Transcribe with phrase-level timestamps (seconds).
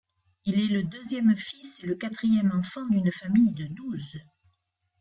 [0.45, 4.17] Il est le deuxième fils et le quatrième enfant d'une famille de douze.